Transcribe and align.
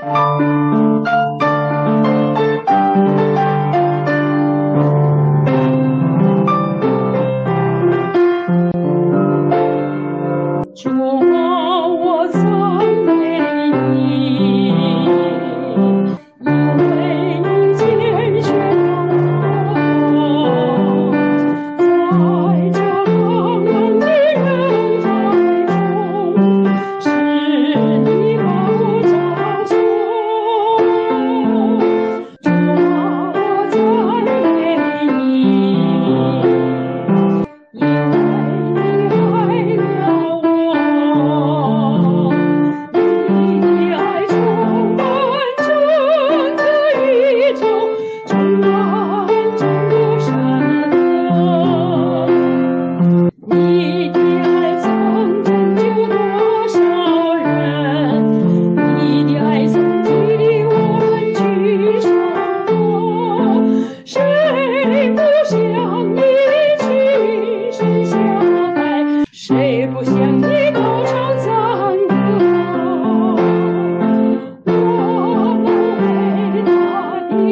Bye. 0.00 0.59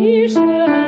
Krishna. 0.00 0.79